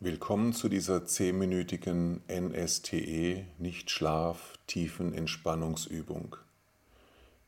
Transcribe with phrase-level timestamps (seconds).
[0.00, 6.36] Willkommen zu dieser zehnminütigen NSTE Nichtschlaf Tiefenentspannungsübung.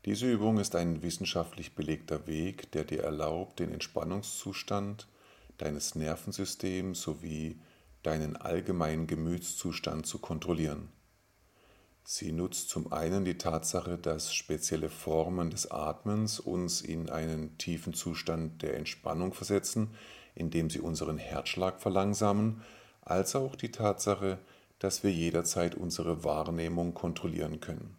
[0.04, 5.06] Diese Übung ist ein wissenschaftlich belegter Weg, der dir erlaubt, den Entspannungszustand
[5.58, 7.60] deines Nervensystems sowie
[8.02, 10.88] deinen allgemeinen Gemütszustand zu kontrollieren.
[12.02, 17.94] Sie nutzt zum einen die Tatsache, dass spezielle Formen des Atmens uns in einen tiefen
[17.94, 19.94] Zustand der Entspannung versetzen,
[20.34, 22.62] indem sie unseren Herzschlag verlangsamen,
[23.02, 24.38] als auch die Tatsache,
[24.78, 27.96] dass wir jederzeit unsere Wahrnehmung kontrollieren können.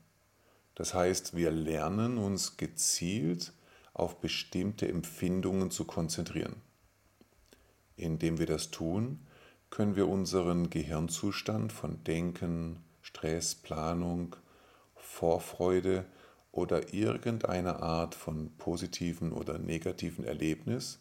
[0.75, 3.53] Das heißt, wir lernen uns gezielt
[3.94, 6.55] auf bestimmte Empfindungen zu konzentrieren.
[7.98, 9.20] Indem wir das tun,
[9.70, 14.36] können wir unseren Gehirnzustand von Denken, Stress, Planung,
[14.95, 16.05] Vorfreude
[16.52, 21.00] oder irgendeiner Art von positiven oder negativen Erlebnis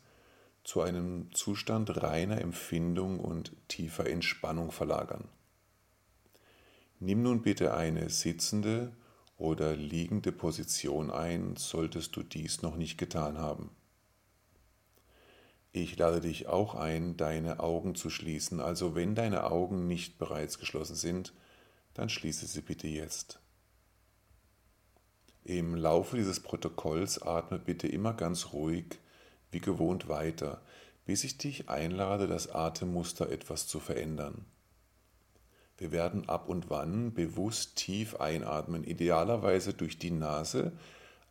[0.65, 5.29] zu einem Zustand reiner Empfindung und tiefer Entspannung verlagern.
[6.99, 8.93] Nimm nun bitte eine sitzende
[9.39, 13.71] oder liegende Position ein, solltest du dies noch nicht getan haben.
[15.73, 20.59] Ich lade dich auch ein, deine Augen zu schließen, also wenn deine Augen nicht bereits
[20.59, 21.33] geschlossen sind,
[21.95, 23.41] dann schließe sie bitte jetzt.
[25.45, 28.99] Im Laufe dieses Protokolls atme bitte immer ganz ruhig
[29.51, 30.61] wie gewohnt weiter,
[31.05, 34.45] bis ich dich einlade, das Atemmuster etwas zu verändern.
[35.77, 40.73] Wir werden ab und wann bewusst tief einatmen, idealerweise durch die Nase,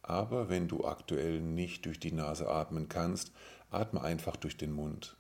[0.01, 3.31] aber wenn du aktuell nicht durch die Nase atmen kannst,
[3.69, 5.17] atme einfach durch den Mund.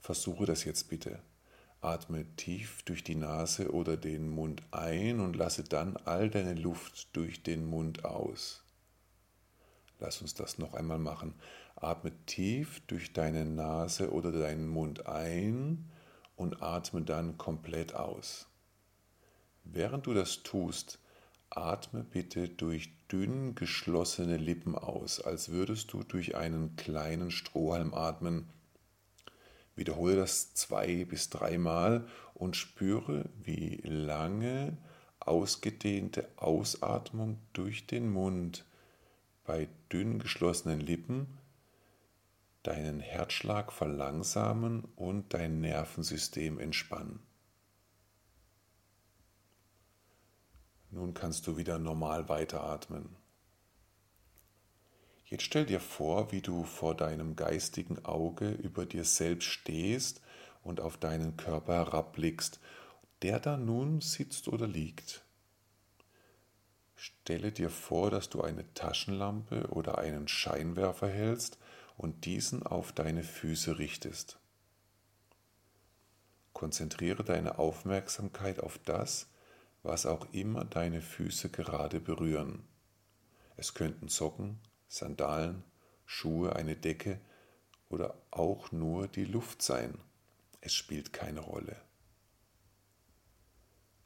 [0.00, 1.20] Versuche das jetzt bitte.
[1.82, 7.14] Atme tief durch die Nase oder den Mund ein und lasse dann all deine Luft
[7.14, 8.63] durch den Mund aus.
[10.04, 11.32] Lass uns das noch einmal machen.
[11.76, 15.90] Atme tief durch deine Nase oder deinen Mund ein
[16.36, 18.46] und atme dann komplett aus.
[19.64, 20.98] Während du das tust,
[21.48, 28.50] atme bitte durch dünn geschlossene Lippen aus, als würdest du durch einen kleinen Strohhalm atmen
[29.76, 34.76] Wiederhole das zwei bis dreimal und spüre, wie lange
[35.18, 38.64] ausgedehnte Ausatmung durch den Mund
[39.44, 41.38] bei dünn geschlossenen Lippen
[42.64, 47.20] deinen Herzschlag verlangsamen und dein Nervensystem entspannen.
[50.90, 53.16] Nun kannst du wieder normal weiteratmen.
[55.26, 60.22] Jetzt stell dir vor, wie du vor deinem geistigen Auge über dir selbst stehst
[60.62, 62.60] und auf deinen Körper herabblickst,
[63.22, 65.23] der da nun sitzt oder liegt.
[67.04, 71.58] Stelle dir vor, dass du eine Taschenlampe oder einen Scheinwerfer hältst
[71.98, 74.38] und diesen auf deine Füße richtest.
[76.54, 79.28] Konzentriere deine Aufmerksamkeit auf das,
[79.82, 82.66] was auch immer deine Füße gerade berühren.
[83.58, 85.62] Es könnten Socken, Sandalen,
[86.06, 87.20] Schuhe, eine Decke
[87.90, 89.98] oder auch nur die Luft sein.
[90.62, 91.76] Es spielt keine Rolle.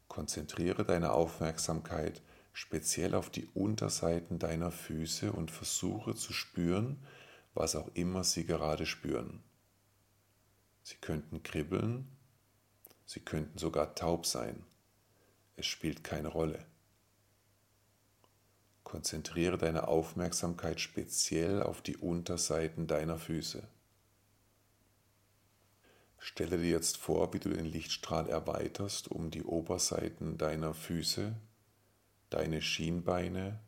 [0.09, 2.23] Konzentriere deine Aufmerksamkeit
[2.53, 6.99] speziell auf die Unterseiten deiner Füße und versuche zu spüren,
[7.55, 9.43] was auch immer sie gerade spüren.
[10.83, 12.09] Sie könnten kribbeln,
[13.05, 14.65] sie könnten sogar taub sein.
[15.57, 16.65] Es spielt keine Rolle.
[18.85, 23.69] Konzentriere deine Aufmerksamkeit speziell auf die Unterseiten deiner Füße.
[26.19, 31.35] Stelle dir jetzt vor, wie du den Lichtstrahl erweiterst, um die Oberseiten deiner Füße,
[32.31, 33.61] deine Schienbeine,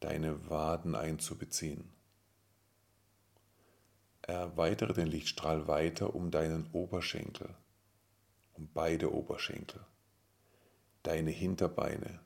[0.00, 1.90] deine Waden einzubeziehen.
[4.22, 7.54] Erweitere den Lichtstrahl weiter um deinen Oberschenkel,
[8.54, 9.80] um beide Oberschenkel,
[11.02, 12.20] deine Hinterbeine,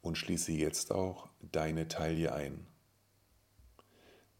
[0.00, 2.66] und schließe jetzt auch deine Taille ein.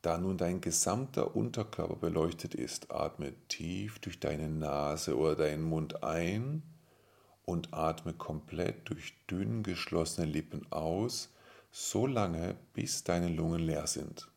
[0.03, 6.03] Da nun dein gesamter Unterkörper beleuchtet ist, atme tief durch deine Nase oder deinen Mund
[6.03, 6.63] ein
[7.49, 11.33] und atme komplett durch dünn geschlossene Lippen aus,
[11.71, 14.31] so lange bis deine Lungen leer sind.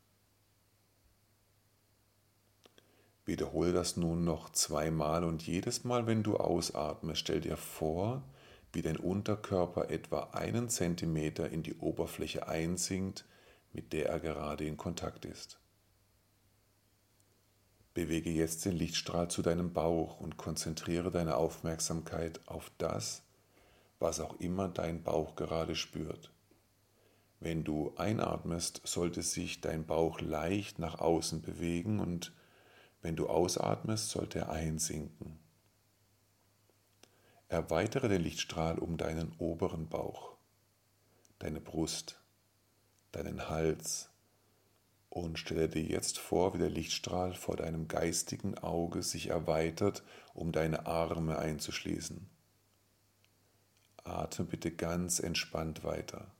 [3.25, 8.23] Wiederhole das nun noch zweimal und jedes Mal, wenn du ausatmest, stell dir vor,
[8.71, 13.25] wie dein Unterkörper etwa einen Zentimeter in die Oberfläche einsinkt,
[13.73, 15.60] mit der er gerade in Kontakt ist.
[17.93, 23.23] Bewege jetzt den Lichtstrahl zu deinem Bauch und konzentriere deine Aufmerksamkeit auf das,
[23.99, 26.31] was auch immer dein Bauch gerade spürt.
[27.41, 32.33] Wenn du einatmest, sollte sich dein Bauch leicht nach außen bewegen und
[33.01, 35.39] wenn du ausatmest, sollte er einsinken.
[37.49, 40.37] Erweitere den Lichtstrahl um deinen oberen Bauch,
[41.39, 42.21] deine Brust,
[43.11, 44.09] deinen Hals
[45.11, 50.03] und stelle dir jetzt vor, wie der Lichtstrahl vor deinem geistigen Auge sich erweitert,
[50.33, 52.29] um deine Arme einzuschließen.
[54.05, 56.31] Atme bitte ganz entspannt weiter.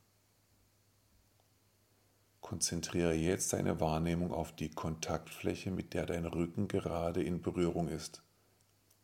[2.40, 8.24] Konzentriere jetzt deine Wahrnehmung auf die Kontaktfläche, mit der dein Rücken gerade in Berührung ist.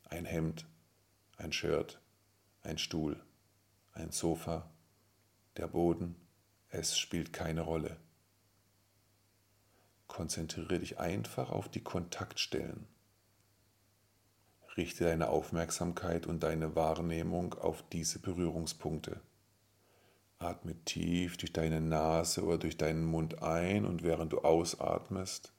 [0.06, 0.66] Ein Hemd,
[1.36, 2.00] ein Shirt,
[2.62, 3.22] ein Stuhl,
[3.92, 4.72] ein Sofa,
[5.58, 6.16] der Boden,
[6.69, 7.98] es spielt keine Rolle.
[10.07, 12.88] Konzentriere dich einfach auf die Kontaktstellen.
[14.75, 19.19] Richte deine Aufmerksamkeit und deine Wahrnehmung auf diese Berührungspunkte.
[20.39, 25.51] Atme tief durch deine Nase oder durch deinen Mund ein und während du ausatmest,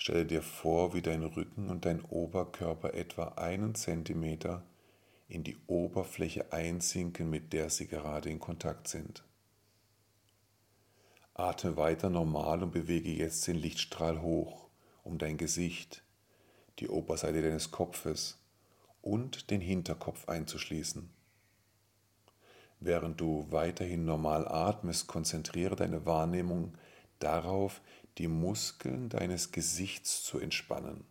[0.00, 4.62] Stelle dir vor, wie dein Rücken und dein Oberkörper etwa einen Zentimeter
[5.28, 9.24] in die Oberfläche einsinken, mit der sie gerade in Kontakt sind.
[11.38, 14.66] Atme weiter normal und bewege jetzt den Lichtstrahl hoch
[15.04, 16.02] um dein Gesicht,
[16.80, 18.38] die Oberseite deines Kopfes
[19.02, 21.08] und den Hinterkopf einzuschließen.
[22.80, 26.76] Während du weiterhin normal atmest, konzentriere deine Wahrnehmung
[27.20, 27.82] darauf,
[28.18, 31.04] die Muskeln deines Gesichts zu entspannen.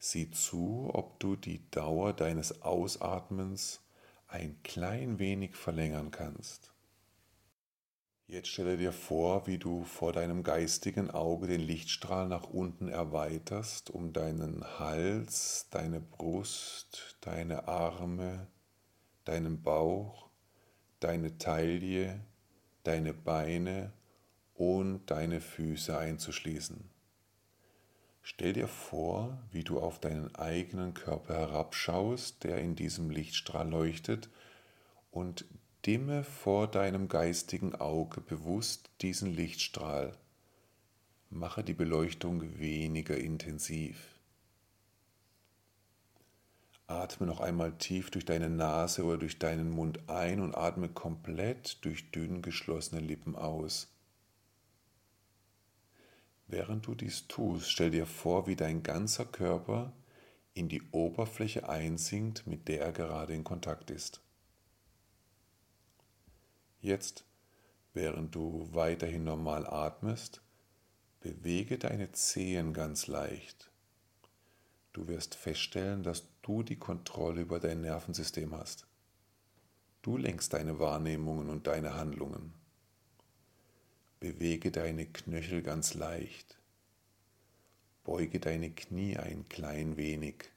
[0.00, 3.82] Sieh zu, ob du die Dauer deines Ausatmens
[4.26, 6.72] ein klein wenig verlängern kannst.
[8.30, 13.90] Jetzt stelle dir vor, wie du vor deinem geistigen Auge den Lichtstrahl nach unten erweiterst,
[13.90, 18.46] um deinen Hals, deine Brust, deine Arme,
[19.24, 20.28] deinen Bauch,
[21.00, 22.20] deine Taille,
[22.84, 23.92] deine Beine
[24.54, 26.88] und deine Füße einzuschließen.
[28.22, 34.30] Stell dir vor, wie du auf deinen eigenen Körper herabschaust, der in diesem Lichtstrahl leuchtet,
[35.10, 35.44] und
[35.86, 40.12] dimme vor deinem geistigen Auge bewusst diesen Lichtstrahl.
[41.30, 44.18] Mache die Beleuchtung weniger intensiv.
[46.86, 51.84] Atme noch einmal tief durch deine Nase oder durch deinen Mund ein und atme komplett
[51.84, 53.88] durch dünn geschlossene Lippen aus.
[56.48, 59.92] Während du dies tust, stell dir vor, wie dein ganzer Körper
[60.52, 64.20] in die Oberfläche einsinkt, mit der er gerade in Kontakt ist.
[66.80, 67.24] Jetzt,
[67.92, 70.40] während du weiterhin normal atmest,
[71.20, 73.70] bewege deine Zehen ganz leicht.
[74.92, 78.86] Du wirst feststellen, dass du die Kontrolle über dein Nervensystem hast.
[80.02, 82.54] Du lenkst deine Wahrnehmungen und deine Handlungen.
[84.18, 86.58] Bewege deine Knöchel ganz leicht.
[88.04, 90.50] Beuge deine Knie ein klein wenig.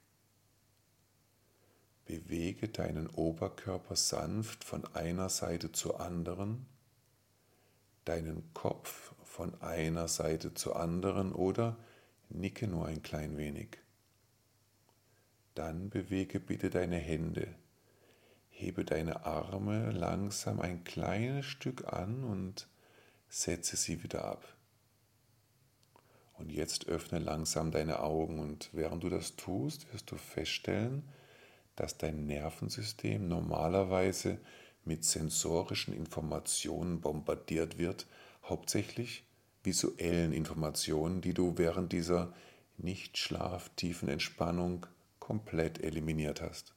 [2.06, 6.66] Bewege deinen Oberkörper sanft von einer Seite zur anderen,
[8.04, 11.76] deinen Kopf von einer Seite zur anderen oder
[12.28, 13.78] nicke nur ein klein wenig.
[15.54, 17.54] Dann bewege bitte deine Hände.
[18.50, 22.68] Hebe deine Arme langsam ein kleines Stück an und
[23.28, 24.44] setze sie wieder ab.
[26.34, 31.02] Und jetzt öffne langsam deine Augen und während du das tust, wirst du feststellen,
[31.76, 34.38] dass dein Nervensystem normalerweise
[34.84, 38.06] mit sensorischen Informationen bombardiert wird,
[38.44, 39.24] hauptsächlich
[39.62, 42.34] visuellen Informationen, die du während dieser
[42.76, 44.86] nicht schlaftiefen Entspannung
[45.18, 46.74] komplett eliminiert hast.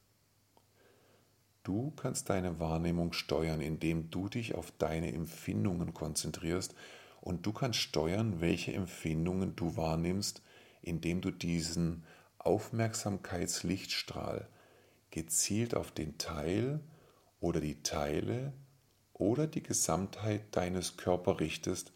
[1.64, 6.74] Du kannst deine Wahrnehmung steuern, indem du dich auf deine Empfindungen konzentrierst
[7.20, 10.40] und du kannst steuern, welche Empfindungen du wahrnimmst,
[10.80, 12.04] indem du diesen
[12.38, 14.48] Aufmerksamkeitslichtstrahl
[15.18, 16.78] gezielt auf den Teil
[17.40, 18.52] oder die Teile
[19.14, 21.92] oder die Gesamtheit deines Körpers richtest,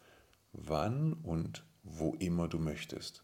[0.51, 3.23] wann und wo immer du möchtest.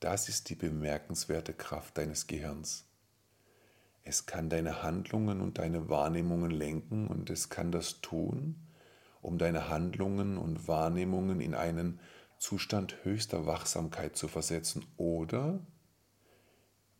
[0.00, 2.84] Das ist die bemerkenswerte Kraft deines Gehirns.
[4.02, 8.56] Es kann deine Handlungen und deine Wahrnehmungen lenken und es kann das tun,
[9.22, 12.00] um deine Handlungen und Wahrnehmungen in einen
[12.38, 15.60] Zustand höchster Wachsamkeit zu versetzen oder,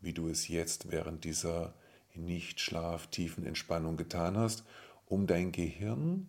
[0.01, 1.75] wie du es jetzt während dieser
[2.15, 4.65] nicht schlaftiefen Entspannung getan hast,
[5.07, 6.29] um dein Gehirn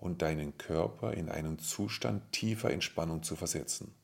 [0.00, 3.94] und deinen Körper in einen Zustand tiefer Entspannung zu versetzen.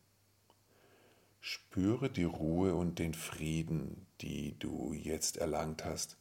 [1.41, 6.17] Spüre die Ruhe und den Frieden, die du jetzt erlangt hast.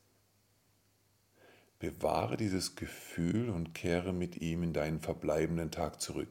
[1.79, 6.29] Bewahre dieses Gefühl und kehre mit ihm in deinen verbleibenden Tag zurück.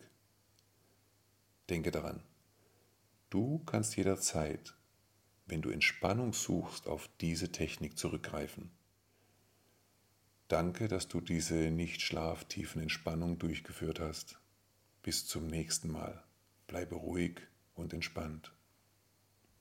[1.71, 2.23] Denke daran,
[3.30, 4.75] du kannst jederzeit
[5.46, 8.70] wenn du Entspannung suchst, auf diese Technik zurückgreifen.
[10.49, 14.38] Danke, dass du diese nicht-schlaftiefen Entspannung durchgeführt hast.
[15.02, 16.22] Bis zum nächsten Mal.
[16.66, 17.40] Bleibe ruhig
[17.75, 18.52] und entspannt.